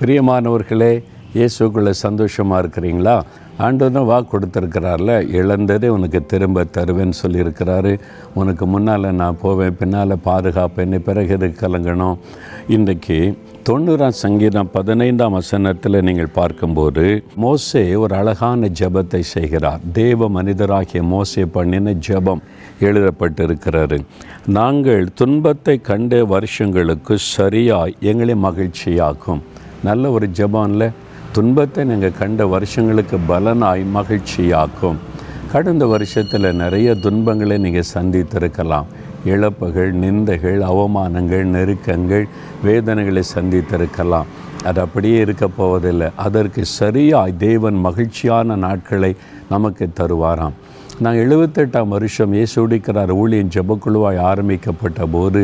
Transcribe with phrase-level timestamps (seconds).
[0.00, 0.92] பிரியமானவர்களே
[1.34, 3.22] இயேசுக்குள்ளே சந்தோஷமாக இருக்கிறீங்களா?
[3.58, 5.10] ஆண்டவர் வா கொடுத்துருக்கிறார்ல.
[5.38, 7.92] இழந்ததே உனக்கு திரும்ப தருவேன்னு சொல்லியிருக்கிறாரு.
[8.34, 12.16] உனக்கு முன்னால் நான் போவேன் பின்னால் பாதுகாப்பேன்னு பிறகு இது கலங்கணும்.
[12.68, 13.18] இன்றைக்கு
[13.68, 17.04] தொண்ணூறாம் சங்கீதம் பதினைந்தாம் வசனத்தில் நீங்கள் பார்க்கும்போது
[17.36, 19.80] மோசே ஒரு அழகான ஜெபத்தை செய்கிறார்.
[19.92, 22.44] தேவ மனிதராகிய மோசே பண்ணின ஜெபம்
[22.80, 23.98] எழுதப்பட்டிருக்கிறாரு
[24.46, 29.42] நாங்கள் துன்பத்தை கண்ட வருஷங்களுக்கு சரியாய் எங்களை மகிழ்ச்சியாக்கும்.
[29.88, 30.86] நல்ல ஒரு ஜபானில்
[31.32, 34.98] துன்பத்தை நீங்கள் கண்ட வருஷங்களுக்கு பலனாய் மகிழ்ச்சியாக்கும்.
[35.52, 38.88] கடந்த வருஷத்தில் நிறைய துன்பங்களை நீங்கள் சந்தித்திருக்கலாம்.
[39.24, 42.26] இழப்புகள் நிந்தைகள் அவமானங்கள் நெருக்கங்கள்
[42.66, 44.30] வேதனைகளை சந்தித்திருக்கலாம்.
[44.68, 46.08] அது அப்படியே இருக்க போவதில்லை.
[46.26, 49.12] அதற்கு சரியாய் தேவன் மகிழ்ச்சியான நாட்களை
[49.48, 50.56] நமக்கு தருவாராம்.
[51.04, 55.42] நான் எழுபத்தெட்டாம் வருஷம் இயேசுடிக்கிறார் ஊழியன் ஜபக்குழுவாய் ஆரம்பிக்கப்பட்ட போது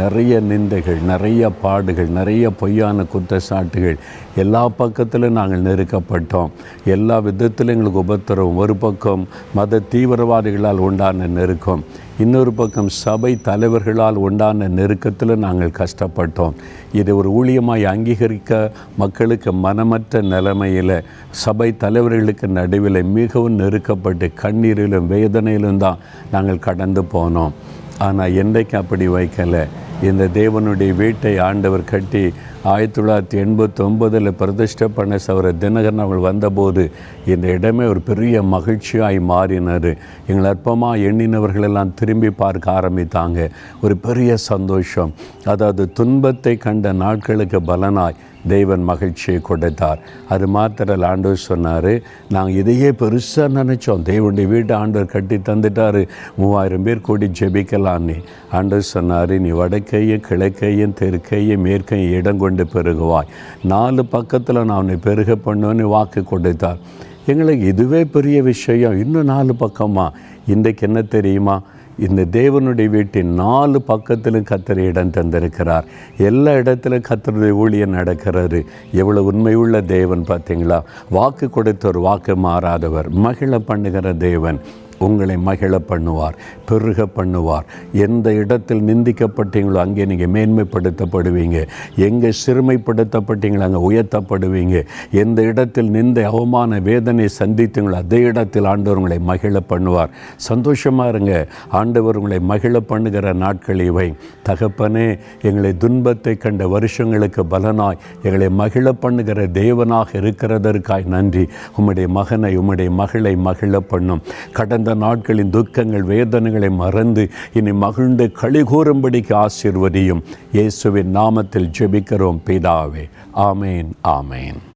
[0.00, 3.98] நிறைய நிந்தைகள் நிறைய பாடுகள் நிறைய பொய்யான குற்றச்சாட்டுகள்.
[4.42, 6.52] எல்லா பக்கத்திலும் நாங்கள் நெருக்கப்பட்டோம்.
[6.84, 8.56] எல்லா விதத்திலும் எங்களுக்கு உபத்திரவம்.
[8.56, 11.82] ஒரு பக்கம் மத தீவிரவாதிகளால் உண்டான நெருக்கம்.
[12.18, 16.56] இன்னொரு பக்கம் சபை தலைவர்களால் உண்டான நெருக்கத்தில் நாங்கள் கஷ்டப்பட்டோம்.
[16.92, 20.96] இதை ஒரு ஊழியமாய் அங்கீகரிக்க மக்களுக்கு மனமற்ற நிலைமையில்
[21.44, 27.54] சபை தலைவர்களுக்கு நடுவில் மிகவும் நெருக்கப்பட்டு கண்ணீரிலும் வேதனையிலும் தான் நாங்கள் கடந்து போனோம்.
[27.98, 29.64] ஆனால் என்றைக்கு அப்படி வைக்கலை.
[30.02, 32.24] இந்த தேவனுடைய வீட்டை ஆண்டவர் கட்டி
[32.70, 36.82] ஆயிரத்தி தொள்ளாயிரத்தி எண்பத்தொம்பதில் பிரதிஷ்ட பிரதிஷ்டை பண்ண சவர தினகரன் அவர்கள் வந்தபோது
[37.26, 39.90] இந்த இடமே ஒரு பெரிய மகிழ்ச்சியாய் மாறினார்
[40.26, 43.48] எங்களை அற்பமாக எண்ணினவர்களெல்லாம் திரும்பி பார்க்க ஆரம்பித்தாங்க.
[43.80, 45.14] ஒரு பெரிய சந்தோஷம்.
[45.44, 50.00] அதாவது துன்பத்தை கண்ட நாட்களுக்கு பலனாய் தெய்வன் மகிழ்ச்சியை கொடுத்தார்.
[50.28, 51.92] அது மாத்திரல் ஆண்டவர் சொன்னார்
[52.34, 54.02] நாங்கள் இதையே பெருசாக நினச்சோம்.
[54.08, 56.00] தெய்வனுடைய வீட்டை ஆண்டவர் கட்டி தந்துட்டார்.
[56.36, 58.16] மூவாயிரம் பேர் கூடி ஜெபிக்கலான்னு
[58.50, 63.28] ஆண்டவர் சொன்னார் நீ வடக்கையும் கிழக்கையும் தெற்கையும் மேற்கையும் இடம் கொண்டு பெருகுவாய்.
[63.64, 66.78] நாலு பக்கத்தில் நான் உன்னை பெருக பண்ணுவேன்னு வாக்கு கொடுத்தார்.
[67.26, 68.98] எங்களுக்கு இதுவே பெரிய விஷயம்.
[68.98, 70.10] இன்னும் நாலு பக்கமா?
[70.46, 71.62] இன்றைக்கு என்ன தெரியுமா?
[71.98, 75.82] இந்த தேவனுடைய வீட்டின் நாலு பக்கத்திலும் கத்தர் இடம் தந்திருக்கிறார்.
[76.16, 80.82] எல்லா இடத்திலும் கத்தருடைய ஊழியம் நடக்கிறாரு எவ்வளோ உண்மையுள்ள தேவன் பார்த்தீங்களா?
[81.10, 83.08] வாக்கு கொடுத்தவர் வாக்கு மாறாதவர்.
[83.08, 84.60] மகிழ பண்ணுகிற தேவன்.
[84.98, 86.36] உங்களை மகிழ பண்ணுவார்
[86.68, 87.64] பெருக பண்ணுவார்.
[87.92, 91.58] எந்த இடத்தில் நிந்திக்கப்பட்டீங்களோ அங்கே நீங்கள் மேன்மைப்படுத்தப்படுவீங்க.
[91.96, 94.84] எங்கே சிறுமைப்படுத்தப்பட்டீங்களோ அங்கே உயர்த்தப்படுவீங்க.
[95.10, 100.10] எந்த இடத்தில் நிந்த அவமான வேதனை சந்தித்தீங்களோ அதே இடத்தில் ஆண்டவர் உங்களை மகிழ பண்ணுவார்.
[100.36, 101.46] சந்தோஷமாக இருங்க.
[101.68, 104.14] ஆண்டவர் உங்களை மகிழ பண்ணுகிற நாட்கள் இவை.
[104.48, 111.48] தகப்பனே எங்களை துன்பத்தை கண்ட வருஷங்களுக்கு பலனாய் எங்களை மகிழ பண்ணுகிற தேவனாக இருக்கிறதற்காய் நன்றி.
[111.78, 114.22] உம்முடைய மகனை உம்முடைய மகளை மகிழ பண்ணும்.
[114.52, 120.22] கடந்த நாட்களின் துக்கங்கள் வேதனைகளை மறந்து இனி மகிழ்ந்து களிகூறும்படிக்கு ஆசிர்வதியும்.
[120.52, 123.08] இயேசுவின் நாமத்தில் ஜெபிக்கிறோம் பிதாவே.
[123.36, 124.62] ஆமேன் ஆமேன்.